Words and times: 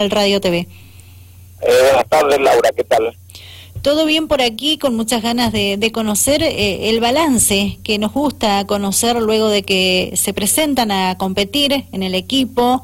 el 0.00 0.10
Radio 0.10 0.40
TV. 0.40 0.66
Eh, 1.62 1.78
buenas 1.84 2.08
tardes, 2.08 2.40
Laura, 2.40 2.70
¿qué 2.74 2.84
tal? 2.84 3.14
Todo 3.82 4.04
bien 4.06 4.28
por 4.28 4.42
aquí, 4.42 4.78
con 4.78 4.96
muchas 4.96 5.22
ganas 5.22 5.52
de, 5.52 5.90
conocer 5.92 6.42
eh, 6.42 6.90
el 6.90 7.00
balance 7.00 7.78
que 7.84 7.98
nos 7.98 8.12
gusta 8.12 8.66
conocer 8.66 9.16
luego 9.20 9.48
de 9.48 9.62
que 9.62 10.12
se 10.16 10.34
presentan 10.34 10.90
a 10.90 11.16
competir 11.16 11.86
en 11.92 12.02
el 12.02 12.14
equipo, 12.14 12.82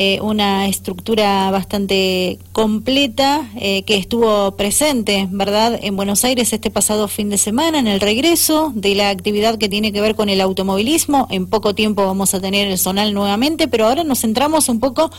eh, 0.00 0.20
una 0.20 0.68
estructura 0.68 1.50
bastante 1.50 2.38
completa 2.52 3.50
eh, 3.56 3.82
que 3.82 3.96
estuvo 3.96 4.52
presente, 4.52 5.26
¿verdad?, 5.28 5.76
en 5.82 5.96
Buenos 5.96 6.24
Aires 6.24 6.52
este 6.52 6.70
pasado 6.70 7.08
fin 7.08 7.30
de 7.30 7.36
semana, 7.36 7.80
en 7.80 7.88
el 7.88 7.98
regreso 7.98 8.70
de 8.76 8.94
la 8.94 9.10
actividad 9.10 9.58
que 9.58 9.68
tiene 9.68 9.92
que 9.92 10.00
ver 10.00 10.14
con 10.14 10.28
el 10.28 10.40
automovilismo. 10.40 11.26
En 11.30 11.48
poco 11.48 11.74
tiempo 11.74 12.06
vamos 12.06 12.32
a 12.32 12.40
tener 12.40 12.68
el 12.68 12.78
zonal 12.78 13.12
nuevamente, 13.12 13.66
pero 13.66 13.88
ahora 13.88 14.04
nos 14.04 14.20
centramos 14.20 14.68
un 14.68 14.78
poco 14.78 15.10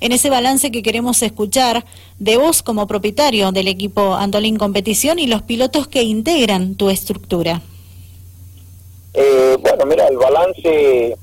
en 0.00 0.12
ese 0.12 0.30
balance 0.30 0.70
que 0.70 0.82
queremos 0.82 1.20
escuchar 1.20 1.84
de 2.18 2.38
vos 2.38 2.62
como 2.62 2.86
propietario 2.86 3.52
del 3.52 3.68
equipo 3.68 4.14
Antolín 4.14 4.56
Competición 4.56 5.18
y 5.18 5.26
los 5.26 5.42
pilotos 5.42 5.88
que 5.88 6.04
integran 6.04 6.76
tu 6.76 6.88
estructura. 6.88 7.60
Eh, 9.12 9.58
bueno, 9.60 9.84
mira, 9.84 10.08
el 10.08 10.16
balance 10.16 11.18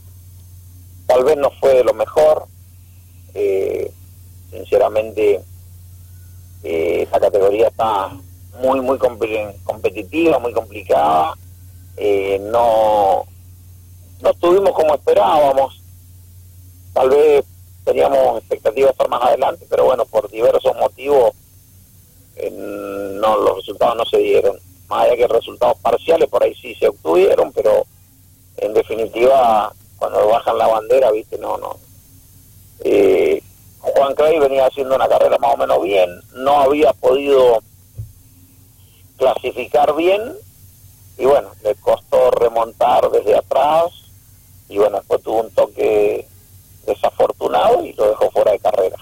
tal 1.07 1.23
vez 1.23 1.37
no 1.37 1.49
fue 1.59 1.83
lo 1.83 1.95
mejor 1.95 2.47
eh, 3.39 3.91
sinceramente, 4.51 5.41
eh, 6.63 7.01
esta 7.03 7.19
categoría 7.19 7.67
está 7.67 8.11
muy, 8.61 8.81
muy 8.81 8.97
competitiva, 8.97 10.39
muy 10.39 10.51
complicada. 10.51 11.33
Eh, 11.97 12.39
no, 12.51 13.25
no 14.21 14.29
estuvimos 14.29 14.71
como 14.71 14.93
esperábamos. 14.95 15.81
Tal 16.93 17.09
vez 17.09 17.45
teníamos 17.85 18.39
expectativas 18.39 18.91
estar 18.91 19.09
más 19.09 19.23
adelante, 19.23 19.65
pero 19.69 19.85
bueno, 19.85 20.05
por 20.05 20.29
diversos 20.29 20.75
motivos 20.75 21.31
eh, 22.35 22.51
no 22.51 23.37
los 23.37 23.57
resultados 23.57 23.95
no 23.95 24.05
se 24.05 24.17
dieron. 24.17 24.57
Más 24.89 25.05
allá 25.05 25.15
que 25.15 25.27
resultados 25.27 25.77
parciales 25.79 26.27
por 26.29 26.43
ahí 26.43 26.53
sí 26.55 26.75
se 26.75 26.87
obtuvieron, 26.89 27.51
pero 27.53 27.85
en 28.57 28.73
definitiva 28.73 29.71
cuando 29.97 30.27
bajan 30.27 30.57
la 30.57 30.67
bandera, 30.67 31.11
viste, 31.11 31.37
no, 31.37 31.57
no, 31.57 31.75
Juan 33.79 34.13
Cray 34.15 34.39
venía 34.39 34.67
haciendo 34.67 34.95
una 34.95 35.07
carrera 35.07 35.37
más 35.37 35.53
o 35.53 35.57
menos 35.57 35.81
bien, 35.81 36.09
no 36.33 36.59
había 36.59 36.93
podido 36.93 37.61
clasificar 39.17 39.95
bien 39.95 40.21
y 41.17 41.25
bueno, 41.25 41.49
le 41.63 41.75
costó 41.75 42.31
remontar 42.31 43.09
desde 43.11 43.35
atrás 43.35 43.91
y 44.69 44.77
bueno, 44.77 44.97
después 44.97 45.21
tuvo 45.21 45.41
un 45.41 45.51
toque 45.51 46.25
desafortunado 46.85 47.85
y 47.85 47.93
lo 47.93 48.09
dejó 48.09 48.31
fuera 48.31 48.51
de 48.51 48.59
carrera. 48.59 48.97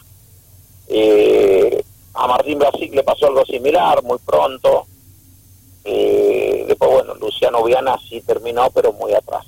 Eh, 0.88 1.84
a 2.14 2.28
Martín 2.28 2.58
Brasil 2.58 2.90
le 2.94 3.04
pasó 3.04 3.28
algo 3.28 3.46
similar 3.46 4.02
muy 4.04 4.18
pronto. 4.20 4.88
Eh, 5.84 6.66
después, 6.68 6.92
bueno, 6.92 7.14
Luciano 7.16 7.64
Viana 7.64 7.98
sí 8.10 8.22
terminó, 8.22 8.70
pero 8.72 8.92
muy 8.94 9.14
atrás. 9.14 9.46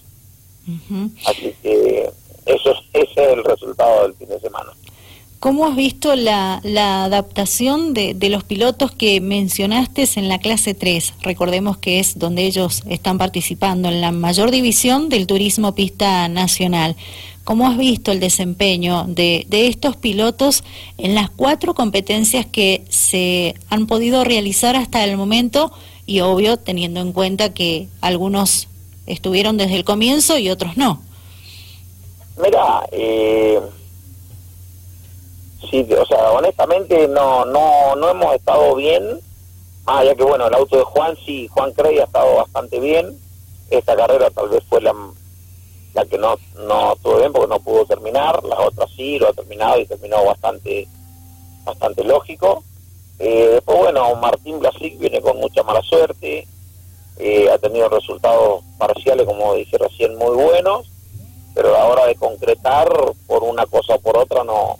Así 1.25 1.55
que 1.63 2.11
eso, 2.45 2.73
ese 2.93 3.11
es 3.11 3.17
el 3.17 3.43
resultado 3.43 4.03
del 4.03 4.13
fin 4.13 4.29
de 4.29 4.39
semana. 4.39 4.71
¿Cómo 5.39 5.65
has 5.65 5.75
visto 5.77 6.15
la, 6.15 6.61
adaptación 7.05 7.93
de, 7.93 8.13
de, 8.13 8.27
los 8.29 8.43
pilotos 8.43 8.91
que 8.91 9.21
mencionaste 9.21 10.05
en 10.17 10.27
la 10.27 10.37
clase 10.39 10.73
3? 10.73 11.13
Recordemos 11.21 11.77
que 11.77 12.01
es 12.01 12.19
donde 12.19 12.43
ellos 12.43 12.83
están 12.89 13.17
participando 13.17 13.87
en 13.87 14.01
la 14.01 14.11
mayor 14.11 14.51
división 14.51 15.07
del 15.07 15.27
turismo 15.27 15.75
pista 15.75 16.27
nacional. 16.27 16.97
¿Cómo 17.45 17.69
has 17.69 17.77
visto 17.77 18.11
el 18.11 18.19
desempeño 18.19 19.05
de, 19.07 19.45
de 19.47 19.67
estos 19.67 19.95
pilotos 19.95 20.65
en 20.97 21.15
las 21.15 21.29
cuatro 21.29 21.73
competencias 21.73 22.45
que 22.45 22.83
se 22.89 23.55
han 23.69 23.87
podido 23.87 24.25
realizar 24.25 24.75
hasta 24.75 25.05
el 25.05 25.15
momento? 25.15 25.71
Y 26.05 26.19
obvio, 26.19 26.57
teniendo 26.57 26.99
en 26.99 27.13
cuenta 27.13 27.53
que 27.53 27.87
algunos 28.01 28.67
estuvieron 29.05 29.55
desde 29.55 29.75
el 29.75 29.85
comienzo 29.85 30.37
y 30.37 30.49
otros 30.49 30.75
no. 30.75 31.01
Mira, 32.43 32.85
eh, 32.91 33.59
sí, 35.69 35.87
o 35.93 36.05
sea, 36.05 36.31
honestamente 36.31 37.07
no, 37.07 37.45
no, 37.45 37.95
no 37.95 38.09
hemos 38.09 38.35
estado 38.35 38.75
bien. 38.75 39.19
Ah, 39.85 40.03
ya 40.03 40.15
que 40.15 40.23
bueno, 40.23 40.47
el 40.47 40.53
auto 40.53 40.77
de 40.77 40.83
Juan 40.83 41.17
sí, 41.25 41.47
Juan 41.47 41.73
Crey 41.73 41.99
ha 41.99 42.03
estado 42.03 42.35
bastante 42.35 42.79
bien. 42.79 43.17
Esta 43.69 43.95
carrera 43.95 44.29
tal 44.29 44.49
vez 44.49 44.63
fue 44.69 44.81
la, 44.81 44.93
la 45.93 46.05
que 46.05 46.17
no, 46.17 46.37
no 46.57 46.93
estuvo 46.93 47.17
bien 47.17 47.33
porque 47.33 47.47
no 47.47 47.59
pudo 47.59 47.85
terminar. 47.85 48.43
Las 48.43 48.59
otras 48.59 48.89
sí, 48.95 49.17
lo 49.17 49.29
ha 49.29 49.33
terminado 49.33 49.79
y 49.79 49.85
terminó 49.85 50.23
bastante, 50.25 50.87
bastante 51.63 52.03
lógico. 52.03 52.63
Eh, 53.17 53.49
después, 53.53 53.77
bueno, 53.79 54.15
Martín 54.15 54.59
Blasic 54.59 54.97
viene 54.99 55.21
con 55.21 55.37
mucha 55.37 55.63
mala 55.63 55.81
suerte. 55.81 56.47
Eh, 57.17 57.49
ha 57.51 57.57
tenido 57.57 57.89
resultados 57.89 58.63
parciales, 58.77 59.25
como 59.25 59.55
dije 59.55 59.77
recién, 59.77 60.15
muy 60.17 60.35
buenos 60.35 60.89
pero 61.53 61.75
a 61.75 61.79
la 61.79 61.85
hora 61.87 62.05
de 62.05 62.15
concretar 62.15 62.87
por 63.27 63.43
una 63.43 63.65
cosa 63.65 63.95
o 63.95 63.99
por 63.99 64.17
otra 64.17 64.43
no, 64.45 64.77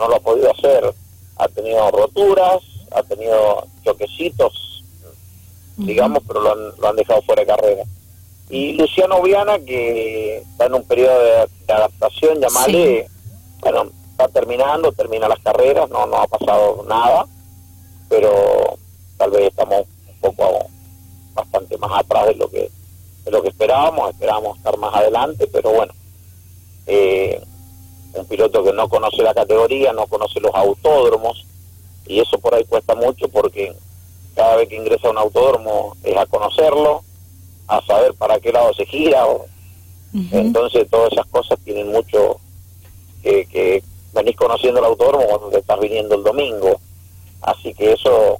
no 0.00 0.08
lo 0.08 0.16
ha 0.16 0.20
podido 0.20 0.50
hacer. 0.50 0.92
Ha 1.36 1.48
tenido 1.48 1.90
roturas, 1.90 2.58
ha 2.90 3.02
tenido 3.02 3.64
choquecitos, 3.84 4.82
digamos, 5.76 6.22
pero 6.26 6.40
lo 6.40 6.52
han, 6.52 6.80
lo 6.80 6.88
han 6.88 6.96
dejado 6.96 7.22
fuera 7.22 7.42
de 7.42 7.46
carrera. 7.46 7.84
Y 8.48 8.72
Luciano 8.72 9.22
Viana, 9.22 9.58
que 9.60 10.38
está 10.38 10.66
en 10.66 10.74
un 10.74 10.84
periodo 10.84 11.20
de, 11.20 11.72
adaptación, 11.72 12.40
llamarle, 12.40 13.08
bueno, 13.60 13.84
está 14.10 14.26
terminando, 14.28 14.90
termina 14.90 15.28
las 15.28 15.38
carreras, 15.38 15.88
no, 15.88 16.04
no 16.06 16.16
ha 16.16 16.26
pasado 16.26 16.84
nada, 16.88 17.26
pero 18.08 18.76
tal 19.16 19.30
vez 19.30 19.48
estamos 19.48 19.84
un 20.08 20.20
poco 20.20 20.66
bastante 21.32 21.78
más 21.78 21.92
atrás 22.00 22.26
de 22.26 22.34
lo 22.34 22.50
que 22.50 22.70
de 23.24 23.30
lo 23.30 23.42
que 23.42 23.48
esperábamos, 23.48 24.10
esperábamos 24.10 24.56
estar 24.56 24.76
más 24.78 24.94
adelante, 24.94 25.46
pero 25.46 25.72
bueno, 25.72 25.92
eh, 26.86 27.39
un 28.20 28.26
piloto 28.26 28.62
que 28.64 28.72
no 28.72 28.88
conoce 28.88 29.22
la 29.22 29.34
categoría, 29.34 29.92
no 29.92 30.06
conoce 30.06 30.40
los 30.40 30.54
autódromos, 30.54 31.44
y 32.06 32.20
eso 32.20 32.38
por 32.38 32.54
ahí 32.54 32.64
cuesta 32.64 32.94
mucho 32.94 33.28
porque 33.28 33.72
cada 34.34 34.56
vez 34.56 34.68
que 34.68 34.76
ingresa 34.76 35.08
a 35.08 35.10
un 35.10 35.18
autódromo 35.18 35.96
es 36.02 36.16
a 36.16 36.26
conocerlo, 36.26 37.02
a 37.68 37.84
saber 37.84 38.14
para 38.14 38.40
qué 38.40 38.52
lado 38.52 38.72
se 38.74 38.86
gira, 38.86 39.24
entonces 40.32 40.88
todas 40.90 41.12
esas 41.12 41.26
cosas 41.26 41.58
tienen 41.64 41.88
mucho 41.88 42.40
que, 43.22 43.46
que 43.46 43.82
venís 44.12 44.36
conociendo 44.36 44.80
el 44.80 44.86
autódromo 44.86 45.26
cuando 45.26 45.50
te 45.50 45.58
estás 45.58 45.78
viniendo 45.78 46.14
el 46.16 46.24
domingo, 46.24 46.80
así 47.42 47.74
que 47.74 47.92
eso 47.92 48.38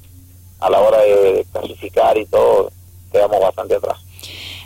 a 0.59 0.69
la 0.69 0.79
hora 0.79 0.99
de 0.99 1.45
clasificar 1.51 2.17
y 2.17 2.25
todo 2.25 2.71
quedamos 3.11 3.39
bastante 3.39 3.75
atrás. 3.75 3.97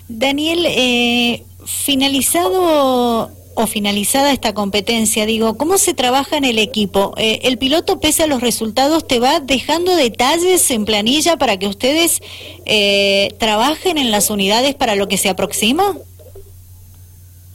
Daniel, 0.08 0.66
eh, 0.68 1.44
finalizado 1.66 3.30
o 3.55 3.67
finalizada 3.67 4.31
esta 4.31 4.53
competencia, 4.53 5.25
digo, 5.25 5.57
¿cómo 5.57 5.77
se 5.77 5.93
trabaja 5.93 6.38
en 6.38 6.45
el 6.45 6.59
equipo? 6.59 7.13
Eh, 7.17 7.39
¿El 7.43 7.57
piloto, 7.57 7.99
pese 7.99 8.23
a 8.23 8.27
los 8.27 8.41
resultados, 8.41 9.07
te 9.07 9.19
va 9.19 9.39
dejando 9.39 9.95
detalles 9.95 10.69
en 10.71 10.85
planilla 10.85 11.38
para 11.38 11.57
que 11.57 11.67
ustedes 11.67 12.21
eh, 12.66 13.33
trabajen 13.39 13.97
en 13.97 14.11
las 14.11 14.29
unidades 14.29 14.75
para 14.75 14.95
lo 14.95 15.07
que 15.07 15.17
se 15.17 15.29
aproxima? 15.29 15.95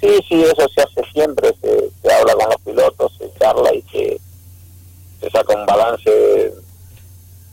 Sí, 0.00 0.08
sí, 0.28 0.42
eso 0.42 0.66
se 0.74 0.80
hace 0.80 1.02
siempre, 1.12 1.54
se, 1.60 2.12
habla 2.12 2.34
con 2.34 2.46
los 2.48 2.60
pilotos, 2.62 3.12
se 3.18 3.30
charla 3.38 3.74
y 3.74 3.82
se, 3.92 5.30
saca 5.30 5.54
un 5.54 5.66
balance 5.66 6.10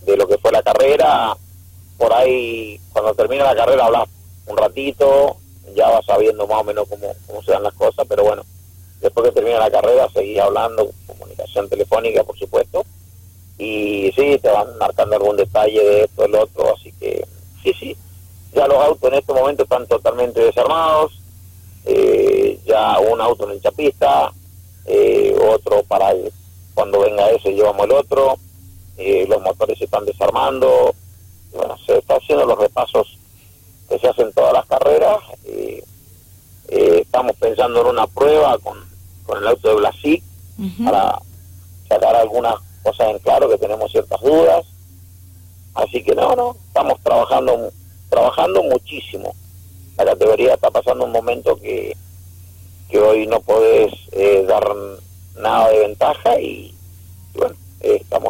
de, 0.05 0.17
lo 0.17 0.25
que 0.27 0.37
fue 0.37 0.53
la 0.53 0.63
carrera. 0.63 1.35
Por 1.97 2.13
ahí, 2.13 2.79
cuando 2.93 3.13
termina 3.13 3.43
la 3.43 3.55
carrera, 3.55 3.85
hablas 3.85 4.07
un 4.45 4.55
ratito, 4.55 5.35
ya 5.75 5.89
vas 5.89 6.05
sabiendo 6.05 6.47
más 6.47 6.61
o 6.61 6.63
menos 6.63 6.87
cómo, 6.87 7.13
cómo 7.25 7.41
se 7.43 7.51
dan 7.51 7.63
las 7.63 7.73
cosas, 7.73 8.05
pero 8.07 8.23
bueno, 8.23 8.43
después 9.01 9.27
que 9.27 9.35
termina 9.35 9.59
la 9.59 9.71
carrera 9.71 10.09
seguís 10.13 10.39
hablando, 10.39 10.89
comunicación 11.05 11.69
telefónica 11.69 12.23
por 12.23 12.37
supuesto, 12.37 12.85
y 13.57 14.11
sí, 14.15 14.37
te 14.41 14.49
van 14.49 14.77
marcando 14.77 15.15
algún 15.15 15.37
detalle 15.37 15.83
de 15.83 16.03
esto, 16.03 16.21
del 16.23 16.35
otro, 16.35 16.75
así 16.75 16.91
que 16.93 17.25
sí, 17.63 17.73
sí, 17.73 17.97
ya 18.53 18.67
los 18.67 18.77
autos 18.77 19.11
en 19.11 19.19
este 19.19 19.33
momento 19.33 19.63
están 19.63 19.87
totalmente 19.87 20.41
desarmados, 20.41 21.19
eh, 21.85 22.59
ya 22.65 22.99
un 22.99 23.19
auto 23.21 23.45
en 23.45 23.51
el 23.51 23.61
chapista, 23.61 24.31
eh, 24.85 25.35
otro 25.49 25.83
para 25.83 26.13
cuando 26.73 26.99
venga 26.99 27.29
ese 27.31 27.53
llevamos 27.53 27.85
el 27.85 27.91
otro, 27.91 28.37
eh, 28.97 29.25
los 29.27 29.41
motores 29.41 29.77
se 29.77 29.85
están 29.85 30.05
desarmando, 30.05 30.93
bueno, 31.53 31.75
se 31.85 31.97
está 31.97 32.15
haciendo 32.15 32.45
los 32.45 32.57
repasos 32.57 33.17
que 33.89 33.99
se 33.99 34.07
hacen 34.07 34.31
todas 34.33 34.53
las 34.53 34.65
carreras. 34.65 35.17
Eh, 35.45 35.83
eh, 36.69 36.99
estamos 37.01 37.35
pensando 37.37 37.81
en 37.81 37.87
una 37.87 38.07
prueba 38.07 38.57
con, 38.59 38.77
con 39.25 39.37
el 39.37 39.47
auto 39.47 39.69
de 39.69 39.75
Blasic 39.75 40.23
para 40.83 41.19
sacar 41.87 42.15
algunas 42.15 42.55
cosas 42.83 43.09
en 43.09 43.19
claro 43.19 43.49
que 43.49 43.57
tenemos 43.57 43.91
ciertas 43.91 44.19
dudas. 44.21 44.65
Así 45.75 46.03
que 46.03 46.15
no, 46.15 46.35
no, 46.35 46.55
estamos 46.67 46.99
trabajando 47.01 47.71
trabajando 48.09 48.63
muchísimo. 48.63 49.33
La 49.97 50.05
categoría 50.05 50.53
está 50.53 50.71
pasando 50.71 51.05
un 51.05 51.11
momento 51.11 51.55
que, 51.57 51.95
que 52.89 52.99
hoy 52.99 53.27
no 53.27 53.41
podés 53.41 53.93
eh, 54.11 54.45
dar 54.47 54.63
nada 55.35 55.69
de 55.69 55.79
ventaja 55.79 56.39
y, 56.39 56.73
bueno, 57.35 57.55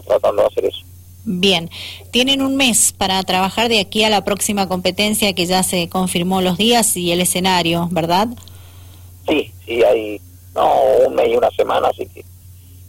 tratando 0.05 0.41
de 0.41 0.47
hacer 0.47 0.65
eso. 0.65 0.86
Bien, 1.29 1.69
tienen 2.11 2.41
un 2.41 2.55
mes 2.55 2.93
para 2.97 3.21
trabajar 3.23 3.67
de 3.67 3.81
aquí 3.81 4.01
a 4.05 4.09
la 4.09 4.23
próxima 4.23 4.69
competencia 4.69 5.33
que 5.33 5.45
ya 5.45 5.61
se 5.61 5.89
confirmó 5.89 6.39
los 6.39 6.57
días 6.57 6.95
y 6.95 7.11
el 7.11 7.19
escenario, 7.19 7.89
¿verdad? 7.91 8.29
Sí, 9.27 9.51
sí, 9.65 9.83
hay 9.83 10.21
no, 10.55 10.71
un 11.05 11.15
mes 11.15 11.27
y 11.27 11.35
una 11.35 11.51
semana, 11.51 11.89
así 11.89 12.05
que 12.05 12.23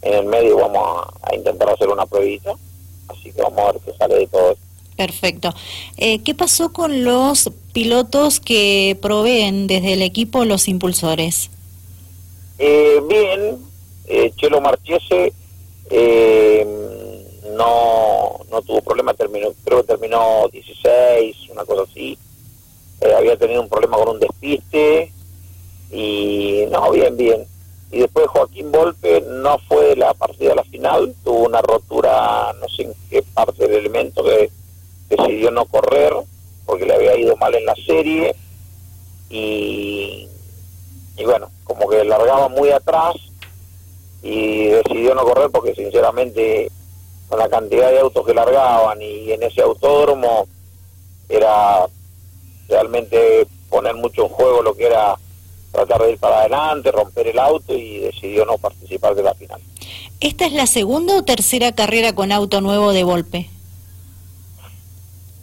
en 0.02 0.14
el 0.14 0.26
medio 0.26 0.56
vamos 0.56 1.08
a, 1.20 1.34
intentar 1.34 1.68
hacer 1.68 1.88
una 1.88 2.06
pruebita, 2.06 2.52
así 3.08 3.32
que 3.32 3.42
vamos 3.42 3.58
a 3.58 3.72
ver 3.72 3.80
qué 3.84 3.92
sale 3.98 4.14
de 4.14 4.26
todo 4.28 4.52
esto. 4.52 4.64
Perfecto. 4.96 5.54
Eh, 5.96 6.20
¿Qué 6.20 6.36
pasó 6.36 6.72
con 6.72 7.02
los 7.02 7.50
pilotos 7.72 8.38
que 8.38 8.96
proveen 9.02 9.66
desde 9.66 9.94
el 9.94 10.02
equipo 10.02 10.44
los 10.44 10.68
impulsores? 10.68 11.50
Eh, 12.60 13.02
bien, 13.08 13.58
eh, 14.06 14.30
Chelo 14.36 14.60
Marchese 14.60 15.32
eh, 15.90 16.66
no, 17.58 18.38
no 18.50 18.62
tuvo 18.62 18.80
problema, 18.82 19.12
terminó, 19.14 19.48
creo 19.64 19.80
que 19.80 19.88
terminó 19.88 20.48
16, 20.52 21.50
una 21.50 21.64
cosa 21.64 21.82
así. 21.82 22.16
Eh, 23.00 23.12
había 23.14 23.36
tenido 23.36 23.60
un 23.60 23.68
problema 23.68 23.96
con 23.96 24.10
un 24.10 24.20
despiste 24.20 25.12
y 25.90 26.64
no, 26.70 26.90
bien, 26.92 27.16
bien. 27.16 27.46
Y 27.90 28.00
después 28.00 28.28
Joaquín 28.28 28.70
Volpe 28.70 29.22
no 29.22 29.58
fue 29.66 29.96
la 29.96 30.14
partida 30.14 30.52
a 30.52 30.56
la 30.56 30.64
final, 30.64 31.14
tuvo 31.24 31.46
una 31.46 31.60
rotura, 31.60 32.54
no 32.60 32.68
sé 32.68 32.82
en 32.82 32.94
qué 33.10 33.22
parte 33.34 33.66
del 33.66 33.78
elemento, 33.78 34.22
que 34.22 34.50
decidió 35.08 35.50
no 35.50 35.64
correr 35.64 36.12
porque 36.64 36.86
le 36.86 36.94
había 36.94 37.18
ido 37.18 37.36
mal 37.38 37.54
en 37.54 37.64
la 37.64 37.74
serie 37.74 38.36
y, 39.30 40.28
y 41.16 41.24
bueno, 41.24 41.50
como 41.64 41.88
que 41.88 42.04
largaba 42.04 42.48
muy 42.48 42.70
atrás 42.70 43.16
y 44.22 44.66
decidió 44.66 45.14
no 45.14 45.22
correr 45.22 45.50
porque 45.50 45.74
sinceramente 45.74 46.70
con 47.28 47.38
la 47.38 47.48
cantidad 47.48 47.90
de 47.90 48.00
autos 48.00 48.26
que 48.26 48.34
largaban 48.34 49.00
y 49.02 49.32
en 49.32 49.42
ese 49.42 49.62
autódromo 49.62 50.46
era 51.28 51.86
realmente 52.68 53.46
poner 53.68 53.94
mucho 53.94 54.22
en 54.22 54.28
juego 54.28 54.62
lo 54.62 54.74
que 54.74 54.86
era 54.86 55.16
tratar 55.72 56.02
de 56.02 56.12
ir 56.12 56.18
para 56.18 56.40
adelante, 56.40 56.90
romper 56.90 57.28
el 57.28 57.38
auto 57.38 57.74
y 57.74 57.98
decidió 57.98 58.44
no 58.44 58.56
participar 58.58 59.14
de 59.14 59.22
la 59.22 59.34
final. 59.34 59.60
¿Esta 60.20 60.46
es 60.46 60.52
la 60.52 60.66
segunda 60.66 61.16
o 61.16 61.22
tercera 61.22 61.72
carrera 61.72 62.14
con 62.14 62.32
auto 62.32 62.60
nuevo 62.60 62.92
de 62.92 63.04
Volpe? 63.04 63.50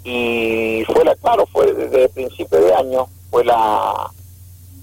Y 0.03 0.83
fue 0.85 1.03
la, 1.03 1.15
claro, 1.15 1.47
fue 1.47 1.73
desde 1.73 2.03
el 2.03 2.09
principio 2.09 2.59
de 2.59 2.73
año, 2.73 3.07
fue 3.31 3.43
la, 3.43 4.11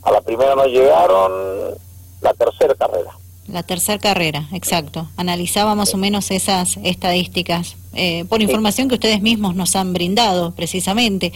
a 0.03 0.11
la 0.11 0.21
primera 0.21 0.55
no 0.55 0.65
llegaron, 0.65 1.75
la 2.21 2.35
tercera 2.35 2.75
carrera. 2.75 3.17
La 3.53 3.63
tercera 3.63 3.99
carrera, 3.99 4.49
exacto. 4.53 5.09
Analizaba 5.19 5.75
más 5.75 5.93
o 5.93 5.99
menos 5.99 6.31
esas 6.31 6.79
estadísticas 6.85 7.77
eh, 7.93 8.25
por 8.27 8.41
información 8.41 8.89
que 8.89 8.95
ustedes 8.95 9.21
mismos 9.21 9.55
nos 9.55 9.77
han 9.77 9.93
brindado, 9.93 10.53
precisamente. 10.53 11.35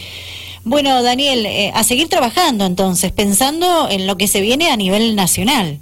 Bueno, 0.63 1.03
Daniel, 1.03 1.45
eh, 1.45 1.71
a 1.75 1.83
seguir 1.83 2.09
trabajando 2.09 2.65
entonces, 2.65 3.11
pensando 3.11 3.87
en 3.87 4.07
lo 4.07 4.17
que 4.17 4.27
se 4.27 4.41
viene 4.41 4.71
a 4.71 4.77
nivel 4.77 5.15
nacional. 5.15 5.77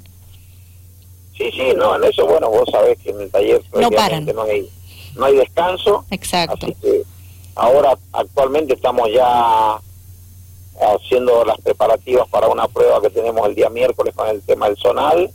Sí, 1.38 1.50
sí, 1.52 1.74
no, 1.78 1.96
en 1.96 2.04
eso, 2.04 2.28
bueno, 2.28 2.50
vos 2.50 2.68
sabés 2.70 3.00
que 3.00 3.12
en 3.12 3.22
el 3.22 3.32
taller 3.32 3.62
no, 3.74 3.90
paran. 3.90 4.26
no, 4.26 4.42
hay, 4.42 4.70
no 5.16 5.26
hay 5.28 5.38
descanso. 5.38 6.04
Exacto. 6.12 6.66
Así 6.66 6.76
que 6.82 7.04
ahora, 7.56 7.98
actualmente, 8.12 8.74
estamos 8.74 9.08
ya 9.10 9.80
haciendo 10.82 11.46
las 11.46 11.62
preparativas 11.62 12.28
para 12.28 12.50
una 12.50 12.68
prueba 12.68 13.02
que 13.02 13.10
tenemos 13.10 13.48
el 13.48 13.56
día 13.56 13.70
miércoles 13.70 14.14
con 14.14 14.28
el 14.28 14.42
tema 14.42 14.68
del 14.68 14.76
zonal 14.76 15.32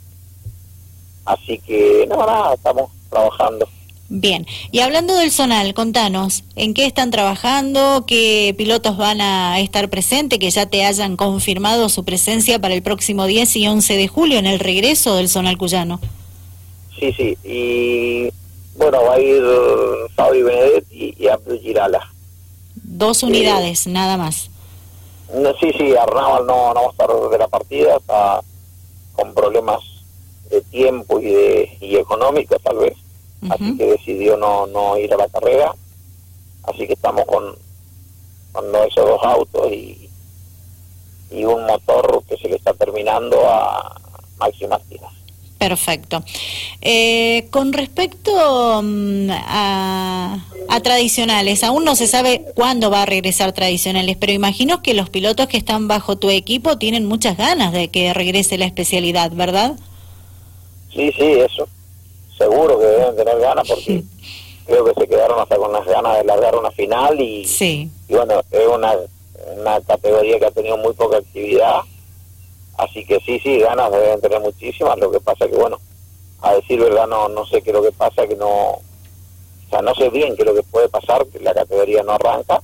Así 1.25 1.59
que 1.59 2.07
nada, 2.09 2.53
estamos 2.53 2.91
trabajando. 3.09 3.67
Bien, 4.13 4.45
y 4.71 4.79
hablando 4.81 5.15
del 5.15 5.31
Zonal, 5.31 5.73
contanos, 5.73 6.43
¿en 6.57 6.73
qué 6.73 6.85
están 6.85 7.11
trabajando? 7.11 8.03
¿Qué 8.05 8.53
pilotos 8.57 8.97
van 8.97 9.21
a 9.21 9.57
estar 9.61 9.89
presentes? 9.89 10.37
Que 10.37 10.51
ya 10.51 10.65
te 10.65 10.83
hayan 10.83 11.15
confirmado 11.15 11.87
su 11.87 12.03
presencia 12.03 12.59
para 12.59 12.73
el 12.73 12.83
próximo 12.83 13.25
10 13.25 13.55
y 13.55 13.67
11 13.69 13.95
de 13.95 14.07
julio 14.09 14.37
en 14.37 14.47
el 14.47 14.59
regreso 14.59 15.15
del 15.15 15.29
Zonal 15.29 15.57
Cuyano. 15.57 16.01
Sí, 16.99 17.13
sí, 17.13 17.37
y 17.45 18.29
bueno, 18.75 19.01
va 19.01 19.13
a 19.13 19.19
ir 19.21 19.41
Fabio 20.13 20.45
Benedetti 20.45 21.15
y 21.17 21.27
Abdul 21.27 21.59
Girala. 21.59 22.11
Dos 22.75 23.23
unidades, 23.23 23.87
nada 23.87 24.17
más. 24.17 24.49
sí, 25.61 25.71
sí, 25.77 25.95
Arnabal 25.95 26.45
no, 26.45 26.73
no 26.73 26.81
va 26.81 26.87
a 26.87 26.91
estar 26.91 27.09
de 27.31 27.37
la 27.37 27.47
partida, 27.47 27.95
está 27.95 28.41
con 29.13 29.33
problemas 29.33 29.79
de 30.51 30.61
tiempo 30.61 31.19
y 31.19 31.31
de 31.31 31.77
y 31.81 31.95
económico 31.95 32.57
tal 32.59 32.77
vez 32.77 32.93
así 33.49 33.75
que 33.77 33.85
decidió 33.85 34.37
no 34.37 34.67
no 34.67 34.97
ir 34.97 35.11
a 35.13 35.17
la 35.17 35.27
carrera 35.29 35.73
así 36.63 36.85
que 36.85 36.93
estamos 36.93 37.25
con, 37.25 37.55
con 38.51 38.65
esos 38.87 39.05
dos 39.05 39.23
autos 39.23 39.71
y, 39.71 40.09
y 41.31 41.45
un 41.45 41.65
motor 41.65 42.23
que 42.27 42.37
se 42.37 42.49
le 42.49 42.57
está 42.57 42.73
terminando 42.73 43.37
a 43.49 43.99
Maxi 44.37 44.67
Martínez 44.67 45.09
Perfecto. 45.61 46.23
Eh, 46.81 47.45
con 47.51 47.71
respecto 47.71 48.81
mm, 48.81 49.29
a, 49.29 50.43
a, 50.67 50.79
tradicionales, 50.79 51.63
aún 51.63 51.85
no 51.85 51.95
se 51.95 52.07
sabe 52.07 52.43
cuándo 52.55 52.89
va 52.89 53.03
a 53.03 53.05
regresar 53.05 53.51
tradicionales, 53.51 54.17
pero 54.17 54.33
imagino 54.33 54.81
que 54.81 54.95
los 54.95 55.11
pilotos 55.11 55.45
que 55.45 55.57
están 55.57 55.87
bajo 55.87 56.17
tu 56.17 56.31
equipo 56.31 56.79
tienen 56.79 57.05
muchas 57.05 57.37
ganas 57.37 57.73
de 57.73 57.89
que 57.89 58.11
regrese 58.11 58.57
la 58.57 58.65
especialidad, 58.65 59.31
¿verdad? 59.33 59.75
Sí, 60.93 61.11
sí, 61.11 61.39
eso. 61.39 61.67
Seguro 62.37 62.79
que 62.79 62.85
deben 62.85 63.15
tener 63.15 63.39
ganas 63.39 63.67
porque 63.67 64.03
creo 64.65 64.85
que 64.85 64.93
se 64.99 65.07
quedaron 65.07 65.39
hasta 65.39 65.57
con 65.57 65.71
las 65.71 65.85
ganas 65.85 66.17
de 66.17 66.23
largar 66.23 66.55
una 66.55 66.71
final 66.71 67.19
y, 67.19 67.45
sí. 67.45 67.89
y 68.07 68.13
bueno, 68.13 68.41
es 68.49 68.67
una, 68.67 68.93
una 69.57 69.81
categoría 69.81 70.39
que 70.39 70.45
ha 70.45 70.51
tenido 70.51 70.77
muy 70.77 70.93
poca 70.93 71.17
actividad. 71.17 71.81
Así 72.77 73.05
que 73.05 73.19
sí, 73.19 73.39
sí, 73.39 73.59
ganas 73.59 73.91
deben 73.91 74.21
tener 74.21 74.39
muchísimas. 74.39 74.97
Lo 74.97 75.11
que 75.11 75.19
pasa 75.19 75.47
que, 75.47 75.55
bueno, 75.55 75.77
a 76.41 76.55
decir 76.55 76.79
verdad, 76.79 77.07
no, 77.07 77.29
no 77.29 77.45
sé 77.45 77.61
qué 77.61 77.69
es 77.69 77.75
lo 77.75 77.83
que 77.83 77.91
pasa, 77.91 78.27
que 78.27 78.35
no, 78.35 78.47
o 78.47 78.81
sea, 79.69 79.81
no 79.81 79.93
sé 79.95 80.09
bien 80.09 80.35
qué 80.35 80.41
es 80.41 80.47
lo 80.47 80.55
que 80.55 80.63
puede 80.63 80.89
pasar, 80.89 81.25
que 81.27 81.39
la 81.39 81.53
categoría 81.53 82.03
no 82.03 82.13
arranca, 82.13 82.61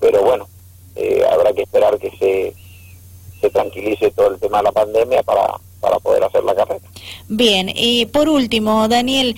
pero 0.00 0.22
bueno, 0.22 0.48
eh, 0.94 1.24
habrá 1.28 1.52
que 1.52 1.62
esperar 1.62 1.98
que 1.98 2.10
se, 2.16 2.54
se 3.40 3.50
tranquilice 3.50 4.10
todo 4.12 4.28
el 4.28 4.38
tema 4.38 4.58
de 4.58 4.64
la 4.64 4.72
pandemia 4.72 5.22
para, 5.22 5.58
para 5.84 5.98
poder 5.98 6.24
hacer 6.24 6.42
la 6.42 6.54
carrera. 6.54 6.80
Bien, 7.28 7.70
y 7.74 8.06
por 8.06 8.30
último, 8.30 8.88
Daniel, 8.88 9.36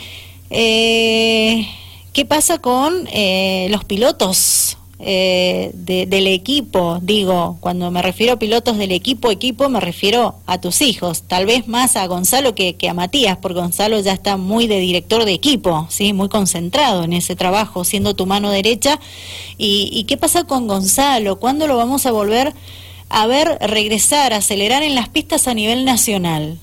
eh, 0.50 1.66
¿qué 2.12 2.24
pasa 2.24 2.58
con 2.58 3.08
eh, 3.12 3.66
los 3.70 3.84
pilotos 3.84 4.78
eh, 5.00 5.72
del 5.74 6.28
equipo? 6.28 7.00
Digo, 7.02 7.56
cuando 7.58 7.90
me 7.90 8.00
refiero 8.00 8.34
a 8.34 8.38
pilotos 8.38 8.78
del 8.78 8.92
equipo, 8.92 9.32
equipo, 9.32 9.68
me 9.68 9.80
refiero 9.80 10.36
a 10.46 10.60
tus 10.60 10.82
hijos, 10.82 11.22
tal 11.22 11.46
vez 11.46 11.66
más 11.66 11.96
a 11.96 12.06
Gonzalo 12.06 12.54
que, 12.54 12.76
a 12.88 12.94
Matías, 12.94 13.38
porque 13.38 13.58
Gonzalo 13.58 13.98
ya 13.98 14.12
está 14.12 14.36
muy 14.36 14.68
de 14.68 14.78
director 14.78 15.24
de 15.24 15.32
equipo, 15.32 15.88
¿sí? 15.90 16.12
muy 16.12 16.28
concentrado 16.28 17.02
en 17.02 17.12
ese 17.12 17.34
trabajo, 17.34 17.82
siendo 17.82 18.14
tu 18.14 18.24
mano 18.24 18.50
derecha. 18.50 19.00
¿Y, 19.58 19.90
y 19.92 20.04
qué 20.04 20.16
pasa 20.16 20.44
con 20.44 20.68
Gonzalo? 20.68 21.40
¿Cuándo 21.40 21.66
lo 21.66 21.76
vamos 21.76 22.06
a 22.06 22.12
volver? 22.12 22.54
A 23.08 23.26
ver 23.26 23.58
regresar, 23.60 24.32
acelerar 24.32 24.82
en 24.82 24.94
las 24.94 25.08
pistas 25.08 25.48
a 25.48 25.54
nivel 25.54 25.84
nacional? 25.84 26.58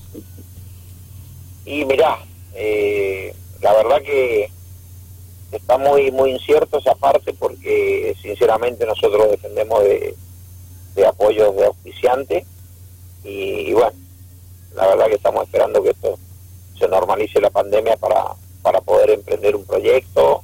Y 1.65 1.85
mirá, 1.85 2.19
eh, 2.55 3.33
la 3.61 3.73
verdad 3.73 4.01
que 4.01 4.49
está 5.51 5.77
muy 5.77 6.11
muy 6.11 6.31
incierto 6.31 6.79
esa 6.79 6.95
parte 6.95 7.33
porque 7.33 8.15
sinceramente 8.21 8.85
nosotros 8.85 9.29
dependemos 9.29 9.83
de, 9.83 10.15
apoyos 11.07 11.55
de 11.55 11.65
auspiciantes 11.65 12.45
y, 13.23 13.71
bueno, 13.73 13.93
la 14.75 14.87
verdad 14.87 15.07
que 15.07 15.15
estamos 15.15 15.43
esperando 15.43 15.81
que 15.81 15.91
esto 15.91 16.17
se 16.77 16.87
normalice 16.87 17.39
la 17.39 17.49
pandemia 17.49 17.95
para, 17.97 18.35
para 18.61 18.81
poder 18.81 19.11
emprender 19.11 19.55
un 19.55 19.65
proyecto, 19.65 20.43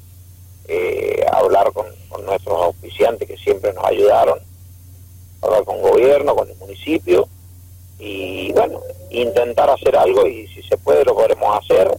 eh, 0.68 1.25
hablar 1.32 1.72
con, 1.74 1.88
con 2.08 2.25
nuestros 2.25 2.62
auspiciantes 2.62 3.27
que 3.27 3.38
siempre 3.38 3.74
nos 3.74 3.84
ayudaron 3.86 4.49
hablar 5.41 5.63
con 5.63 5.81
gobierno, 5.81 6.36
con 6.36 6.50
el 6.50 6.55
municipio 6.58 7.27
y 8.00 8.51
bueno, 8.53 8.81
intentar 9.10 9.69
hacer 9.69 9.96
algo 9.98 10.25
y 10.25 10.48
si 10.48 10.63
se 10.63 10.77
puede 10.77 11.03
lo 11.03 11.15
podremos 11.15 11.60
hacer. 11.60 11.91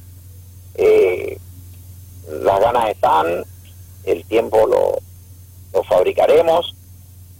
Eh, 0.75 1.39
las 2.29 2.61
ganas 2.61 2.91
están, 2.91 3.45
el 4.05 4.25
tiempo 4.25 4.67
lo, 4.67 4.99
lo 5.73 5.83
fabricaremos, 5.85 6.75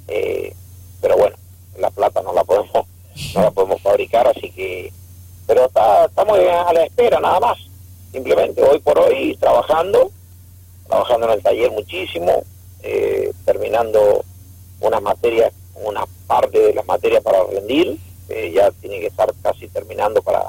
eh, 0.09 0.55
pero 1.01 1.17
bueno, 1.17 1.37
la 1.79 1.91
plata 1.91 2.23
no 2.23 2.33
la 2.33 2.45
podemos 2.45 2.87
no 3.35 3.43
la 3.43 3.51
podemos 3.51 3.81
fabricar, 3.83 4.27
así 4.29 4.51
que 4.51 4.93
pero 5.47 5.67
está, 5.67 6.05
estamos 6.05 6.39
a 6.39 6.73
la 6.73 6.85
espera 6.85 7.19
nada 7.19 7.41
más, 7.41 7.59
simplemente 8.13 8.63
hoy 8.63 8.79
por 8.79 8.99
hoy 8.99 9.37
trabajando, 9.37 10.11
trabajando 10.87 11.27
en 11.27 11.33
el 11.33 11.43
taller 11.43 11.71
muchísimo, 11.73 12.45
eh, 12.83 13.33
terminando 13.45 14.25
unas 14.81 15.03
materias 15.03 15.53
una 15.85 16.05
parte 16.27 16.59
de 16.59 16.75
las 16.75 16.87
materias 16.87 17.23
para 17.23 17.45
rendir, 17.45 17.99
ya 18.55 18.71
tiene 18.81 19.01
que 19.01 19.07
estar 19.07 19.33
casi 19.43 19.67
terminando 19.69 20.23
para, 20.23 20.45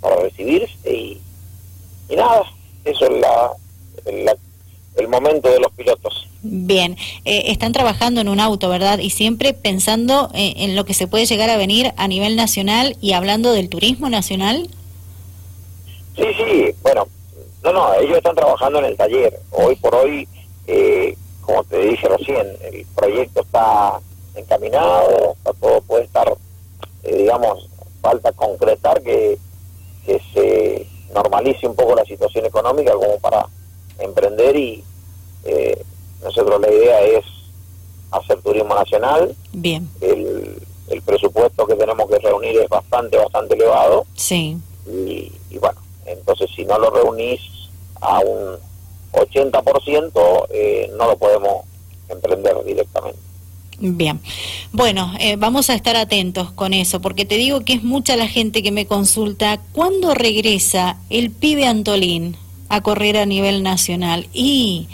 para 0.00 0.16
recibirse 0.16 0.90
y, 0.90 1.20
y 2.08 2.16
nada, 2.16 2.42
eso 2.84 3.04
es 3.06 3.20
la, 3.20 3.52
el, 4.96 5.08
momento 5.08 5.48
de 5.48 5.60
los 5.60 5.72
pilotos. 5.72 6.28
Bien, 6.42 6.96
eh, 7.24 7.44
están 7.46 7.72
trabajando 7.72 8.20
en 8.20 8.28
un 8.28 8.40
auto, 8.40 8.68
¿verdad? 8.68 8.98
Y 8.98 9.10
siempre 9.10 9.54
pensando 9.54 10.30
en 10.34 10.76
lo 10.76 10.84
que 10.84 10.94
se 10.94 11.06
puede 11.06 11.26
llegar 11.26 11.50
a 11.50 11.56
venir 11.56 11.92
a 11.96 12.08
nivel 12.08 12.36
nacional 12.36 12.96
y 13.00 13.12
hablando 13.12 13.52
del 13.52 13.68
turismo 13.68 14.08
nacional. 14.10 14.68
Sí, 16.16 16.24
sí, 16.36 16.74
bueno, 16.82 17.08
no, 17.62 17.72
no, 17.72 17.94
ellos 17.94 18.18
están 18.18 18.36
trabajando 18.36 18.78
en 18.80 18.84
el 18.84 18.96
taller. 18.96 19.40
Hoy 19.50 19.74
por 19.76 19.94
hoy, 19.94 20.28
eh, 20.66 21.16
como 21.40 21.64
te 21.64 21.78
dije 21.78 22.08
recién, 22.08 22.46
el 22.70 22.84
proyecto 22.94 23.40
está 23.40 24.00
encaminado, 24.34 25.36
todo 25.60 25.80
puede 25.82 26.04
estar, 26.04 26.32
eh, 27.02 27.16
digamos, 27.16 27.68
falta 28.00 28.32
concretar 28.32 29.02
que, 29.02 29.38
que 30.04 30.20
se 30.32 30.86
normalice 31.14 31.66
un 31.66 31.74
poco 31.74 31.94
la 31.94 32.04
situación 32.04 32.44
económica 32.44 32.92
como 32.92 33.18
para 33.18 33.46
emprender 33.98 34.56
y 34.56 34.84
eh, 35.44 35.82
nosotros 36.22 36.60
la 36.60 36.70
idea 36.70 37.00
es 37.02 37.24
hacer 38.10 38.40
turismo 38.42 38.74
nacional. 38.74 39.34
Bien. 39.52 39.88
El, 40.00 40.60
el 40.88 41.02
presupuesto 41.02 41.66
que 41.66 41.74
tenemos 41.76 42.08
que 42.08 42.18
reunir 42.18 42.58
es 42.58 42.68
bastante, 42.68 43.16
bastante 43.16 43.54
elevado. 43.54 44.06
Sí. 44.14 44.56
Y, 44.86 45.32
y 45.50 45.58
bueno, 45.58 45.80
entonces 46.06 46.50
si 46.54 46.64
no 46.64 46.78
lo 46.78 46.90
reunís 46.90 47.40
a 48.00 48.18
un 48.20 48.58
80%, 49.12 50.46
eh, 50.50 50.90
no 50.96 51.06
lo 51.06 51.16
podemos 51.16 51.64
emprender 52.08 52.62
directamente. 52.64 53.18
Bien, 53.80 54.20
bueno, 54.72 55.12
eh, 55.18 55.36
vamos 55.36 55.68
a 55.68 55.74
estar 55.74 55.96
atentos 55.96 56.52
con 56.52 56.72
eso, 56.74 57.00
porque 57.00 57.24
te 57.24 57.36
digo 57.36 57.64
que 57.64 57.74
es 57.74 57.82
mucha 57.82 58.14
la 58.16 58.28
gente 58.28 58.62
que 58.62 58.70
me 58.70 58.86
consulta, 58.86 59.60
¿cuándo 59.72 60.14
regresa 60.14 60.98
el 61.10 61.30
pibe 61.30 61.66
Antolín 61.66 62.36
a 62.68 62.82
correr 62.82 63.16
a 63.16 63.26
nivel 63.26 63.64
nacional? 63.64 64.28
Y 64.32 64.86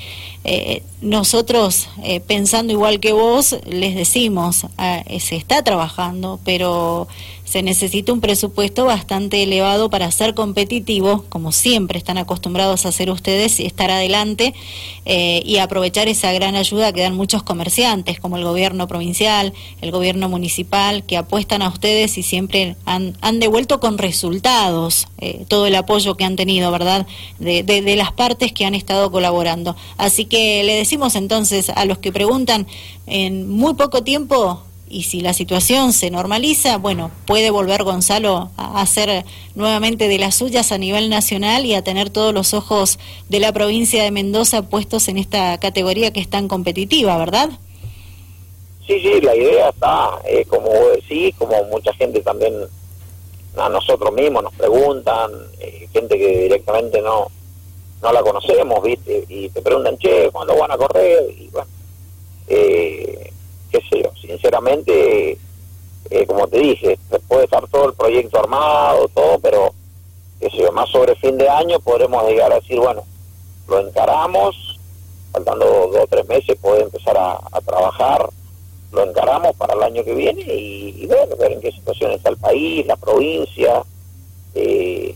eh, 0.44 0.82
nosotros, 1.02 1.88
eh, 2.02 2.20
pensando 2.20 2.72
igual 2.72 3.00
que 3.00 3.12
vos, 3.12 3.56
les 3.66 3.94
decimos, 3.94 4.66
ah, 4.78 5.04
se 5.18 5.36
está 5.36 5.62
trabajando, 5.62 6.40
pero 6.44 7.06
se 7.50 7.64
necesita 7.64 8.12
un 8.12 8.20
presupuesto 8.20 8.84
bastante 8.84 9.42
elevado 9.42 9.90
para 9.90 10.08
ser 10.12 10.34
competitivo, 10.34 11.24
como 11.28 11.50
siempre 11.50 11.98
están 11.98 12.16
acostumbrados 12.16 12.86
a 12.86 12.90
hacer 12.90 13.10
ustedes, 13.10 13.58
y 13.58 13.66
estar 13.66 13.90
adelante 13.90 14.54
eh, 15.04 15.42
y 15.44 15.56
aprovechar 15.56 16.06
esa 16.06 16.32
gran 16.32 16.54
ayuda 16.54 16.92
que 16.92 17.00
dan 17.00 17.16
muchos 17.16 17.42
comerciantes, 17.42 18.20
como 18.20 18.36
el 18.36 18.44
gobierno 18.44 18.86
provincial, 18.86 19.52
el 19.80 19.90
gobierno 19.90 20.28
municipal, 20.28 21.02
que 21.02 21.16
apuestan 21.16 21.62
a 21.62 21.70
ustedes 21.70 22.18
y 22.18 22.22
siempre 22.22 22.76
han, 22.84 23.16
han 23.20 23.40
devuelto 23.40 23.80
con 23.80 23.98
resultados 23.98 25.08
eh, 25.18 25.44
todo 25.48 25.66
el 25.66 25.74
apoyo 25.74 26.16
que 26.16 26.22
han 26.22 26.36
tenido, 26.36 26.70
¿verdad?, 26.70 27.08
de, 27.40 27.64
de 27.64 27.96
las 27.96 28.12
partes 28.12 28.52
que 28.52 28.64
han 28.64 28.76
estado 28.76 29.10
colaborando. 29.10 29.74
Así 29.96 30.24
que 30.24 30.62
le 30.62 30.74
decimos 30.74 31.16
entonces 31.16 31.70
a 31.70 31.84
los 31.84 31.98
que 31.98 32.12
preguntan, 32.12 32.68
en 33.08 33.48
muy 33.48 33.74
poco 33.74 34.04
tiempo 34.04 34.62
y 34.90 35.04
si 35.04 35.20
la 35.20 35.32
situación 35.32 35.92
se 35.92 36.10
normaliza, 36.10 36.76
bueno, 36.76 37.10
puede 37.26 37.50
volver 37.50 37.84
Gonzalo 37.84 38.50
a 38.56 38.80
hacer 38.80 39.24
nuevamente 39.54 40.08
de 40.08 40.18
las 40.18 40.34
suyas 40.34 40.72
a 40.72 40.78
nivel 40.78 41.08
nacional 41.08 41.64
y 41.64 41.74
a 41.74 41.82
tener 41.82 42.10
todos 42.10 42.34
los 42.34 42.52
ojos 42.52 42.98
de 43.28 43.38
la 43.40 43.52
provincia 43.52 44.02
de 44.02 44.10
Mendoza 44.10 44.62
puestos 44.62 45.08
en 45.08 45.16
esta 45.16 45.58
categoría 45.58 46.12
que 46.12 46.20
es 46.20 46.28
tan 46.28 46.48
competitiva, 46.48 47.16
¿verdad? 47.16 47.50
Sí, 48.86 49.00
sí, 49.00 49.20
la 49.20 49.36
idea 49.36 49.68
está, 49.68 50.18
eh, 50.26 50.44
como 50.46 50.66
vos 50.66 50.92
decís, 50.96 51.34
como 51.38 51.62
mucha 51.64 51.92
gente 51.94 52.20
también 52.20 52.52
a 53.56 53.68
nosotros 53.68 54.12
mismos 54.12 54.42
nos 54.42 54.54
preguntan, 54.54 55.30
eh, 55.60 55.88
gente 55.92 56.18
que 56.18 56.42
directamente 56.42 57.00
no 57.00 57.28
no 58.02 58.12
la 58.12 58.22
conocemos, 58.22 58.82
¿viste? 58.82 59.24
Y 59.28 59.50
te 59.50 59.60
preguntan, 59.60 59.98
che, 59.98 60.30
¿cuándo 60.30 60.56
van 60.56 60.70
a 60.70 60.76
correr? 60.78 61.22
Y 61.38 61.48
bueno, 61.48 61.68
eh, 62.48 63.19
eh, 66.10 66.26
como 66.26 66.46
te 66.48 66.58
dije, 66.58 66.98
puede 67.28 67.44
estar 67.44 67.66
todo 67.68 67.88
el 67.88 67.94
proyecto 67.94 68.40
armado, 68.40 69.08
todo, 69.08 69.38
pero 69.38 69.72
qué 70.40 70.50
sé 70.50 70.70
más 70.72 70.88
sobre 70.90 71.14
fin 71.16 71.36
de 71.38 71.48
año 71.48 71.78
podremos 71.80 72.26
llegar 72.26 72.52
a 72.52 72.56
decir, 72.56 72.78
bueno, 72.78 73.04
lo 73.68 73.80
encaramos, 73.80 74.78
faltando 75.32 75.64
dos 75.66 76.04
o 76.04 76.06
tres 76.08 76.26
meses 76.28 76.58
puede 76.60 76.82
empezar 76.82 77.16
a, 77.16 77.60
trabajar, 77.64 78.28
lo 78.92 79.04
encaramos 79.04 79.54
para 79.56 79.74
el 79.74 79.82
año 79.82 80.04
que 80.04 80.14
viene 80.14 80.42
y, 80.42 81.06
ver, 81.06 81.36
ver 81.36 81.52
en 81.52 81.60
qué 81.60 81.70
situación 81.70 82.12
está 82.12 82.30
el 82.30 82.36
país, 82.36 82.84
la 82.86 82.96
provincia. 82.96 83.82
Eh, 84.54 85.14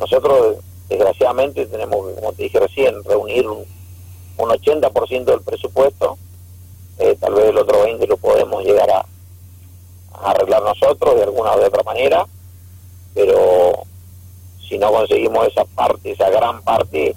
nosotros, 0.00 0.56
desgraciadamente, 0.88 1.66
tenemos, 1.66 2.14
como 2.14 2.32
te 2.32 2.44
dije 2.44 2.58
recién, 2.60 3.04
reunir 3.04 3.46
un, 3.46 3.64
un 4.38 4.48
80% 4.48 5.24
del 5.24 5.42
presupuesto 5.42 6.16
eh, 6.98 7.16
tal 7.20 7.34
vez 7.34 7.46
el 7.46 7.58
otro 7.58 7.82
20 7.82 8.06
lo 8.06 8.16
podemos 8.16 8.64
llegar 8.64 8.90
a, 8.90 9.06
arreglar 10.22 10.62
nosotros 10.62 11.14
de 11.14 11.22
alguna 11.22 11.54
u 11.56 11.64
otra 11.64 11.82
manera, 11.84 12.26
pero 13.14 13.84
si 14.68 14.78
no 14.78 14.90
conseguimos 14.90 15.46
esa 15.46 15.64
parte, 15.64 16.10
esa 16.10 16.28
gran 16.30 16.60
parte, 16.62 17.14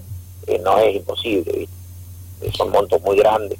eh, 0.48 0.62
no 0.64 0.78
es 0.78 0.98
imposible, 0.98 1.68
son 2.56 2.72
montos 2.72 3.02
muy 3.02 3.18
grandes. 3.18 3.58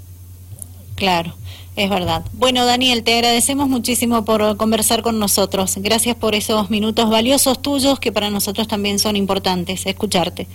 Claro, 0.96 1.34
es 1.76 1.90
verdad. 1.90 2.24
Bueno, 2.34 2.66
Daniel, 2.66 3.04
te 3.04 3.16
agradecemos 3.16 3.68
muchísimo 3.68 4.24
por 4.24 4.58
conversar 4.58 5.02
con 5.02 5.18
nosotros. 5.18 5.74
Gracias 5.78 6.16
por 6.16 6.36
esos 6.36 6.70
minutos 6.70 7.10
valiosos 7.10 7.60
tuyos 7.60 8.00
que 8.00 8.12
para 8.12 8.30
nosotros 8.30 8.68
también 8.68 9.00
son 9.00 9.16
importantes, 9.16 9.86
escucharte. 9.88 10.48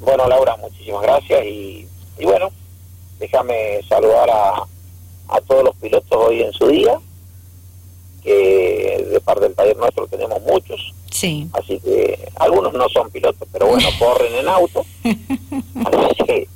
Bueno, 0.00 0.26
Laura, 0.26 0.56
muchísimas 0.56 1.02
gracias 1.02 1.44
y, 1.44 1.86
y 2.18 2.24
bueno, 2.24 2.50
déjame 3.22 3.80
saludar 3.88 4.28
a, 4.30 4.66
a 5.28 5.40
todos 5.42 5.62
los 5.62 5.76
pilotos 5.76 6.10
hoy 6.10 6.42
en 6.42 6.52
su 6.52 6.66
día, 6.66 6.98
que 8.22 9.06
de 9.10 9.20
parte 9.20 9.42
del 9.44 9.54
taller 9.54 9.76
nuestro 9.76 10.08
tenemos 10.08 10.42
muchos. 10.42 10.92
Sí. 11.10 11.46
Así 11.52 11.78
que 11.78 12.18
algunos 12.36 12.72
no 12.72 12.88
son 12.88 13.10
pilotos, 13.10 13.46
pero 13.52 13.68
bueno, 13.68 13.88
corren 13.98 14.34
en 14.34 14.48
auto. 14.48 14.84
así 15.04 16.24
que, 16.26 16.48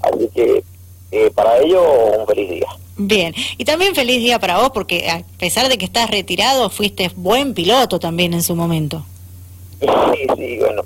así 0.00 0.28
que 0.34 0.64
eh, 1.12 1.30
para 1.34 1.58
ellos 1.58 1.82
un 2.18 2.26
feliz 2.26 2.48
día. 2.48 2.68
Bien, 2.96 3.34
y 3.58 3.64
también 3.64 3.94
feliz 3.94 4.18
día 4.18 4.38
para 4.38 4.58
vos, 4.58 4.70
porque 4.70 5.10
a 5.10 5.22
pesar 5.38 5.68
de 5.68 5.76
que 5.76 5.84
estás 5.84 6.10
retirado, 6.10 6.70
fuiste 6.70 7.10
buen 7.14 7.52
piloto 7.52 8.00
también 8.00 8.32
en 8.32 8.42
su 8.42 8.56
momento. 8.56 9.04
Sí, 9.80 10.26
sí, 10.36 10.58
bueno, 10.58 10.82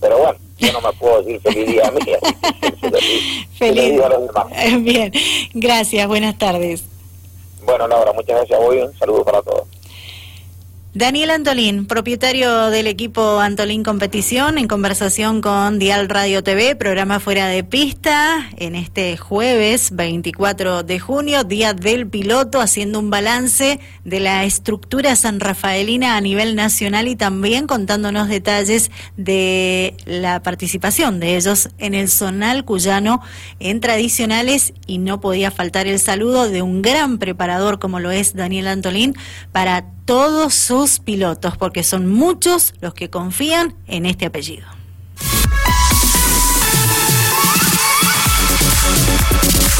pero 0.00 0.18
bueno 0.18 0.47
yo 0.58 0.72
no 0.72 0.80
me 0.80 0.92
puedo 0.94 1.22
decir 1.22 1.40
feliz 1.40 1.66
día 1.66 1.86
a 1.86 1.90
mí. 1.90 2.00
feliz, 3.58 3.90
día 3.92 4.06
a 4.06 4.08
los 4.08 4.26
demás. 4.26 4.46
Bien, 4.82 5.12
gracias, 5.54 6.06
buenas 6.08 6.36
tardes. 6.36 6.84
Bueno, 7.64 7.86
Laura, 7.86 8.12
muchas 8.12 8.36
gracias. 8.36 8.58
Hoy 8.60 8.78
un 8.78 8.98
saludo 8.98 9.24
para 9.24 9.42
todos. 9.42 9.67
Daniel 10.98 11.30
Antolín, 11.30 11.86
propietario 11.86 12.70
del 12.70 12.88
equipo 12.88 13.38
Antolín 13.38 13.84
Competición, 13.84 14.58
en 14.58 14.66
conversación 14.66 15.40
con 15.40 15.78
Dial 15.78 16.08
Radio 16.08 16.42
TV, 16.42 16.74
programa 16.74 17.20
Fuera 17.20 17.46
de 17.46 17.62
Pista, 17.62 18.50
en 18.56 18.74
este 18.74 19.16
jueves 19.16 19.92
24 19.92 20.82
de 20.82 20.98
junio, 20.98 21.44
día 21.44 21.72
del 21.72 22.08
piloto, 22.08 22.60
haciendo 22.60 22.98
un 22.98 23.10
balance 23.10 23.78
de 24.04 24.18
la 24.18 24.42
estructura 24.44 25.14
sanrafaelina 25.14 26.16
a 26.16 26.20
nivel 26.20 26.56
nacional 26.56 27.06
y 27.06 27.14
también 27.14 27.68
contándonos 27.68 28.26
detalles 28.26 28.90
de 29.16 29.94
la 30.04 30.42
participación 30.42 31.20
de 31.20 31.36
ellos 31.36 31.68
en 31.78 31.94
el 31.94 32.08
zonal 32.08 32.64
cuyano 32.64 33.22
en 33.60 33.78
tradicionales 33.78 34.72
y 34.88 34.98
no 34.98 35.20
podía 35.20 35.52
faltar 35.52 35.86
el 35.86 36.00
saludo 36.00 36.48
de 36.48 36.62
un 36.62 36.82
gran 36.82 37.18
preparador 37.18 37.78
como 37.78 38.00
lo 38.00 38.10
es 38.10 38.34
Daniel 38.34 38.66
Antolín 38.66 39.14
para 39.52 39.92
todos 40.08 40.54
sus 40.54 41.00
pilotos, 41.00 41.58
porque 41.58 41.82
son 41.82 42.10
muchos 42.10 42.72
los 42.80 42.94
que 42.94 43.10
confían 43.10 43.74
en 43.86 44.06
este 44.06 44.24
apellido. 44.24 44.77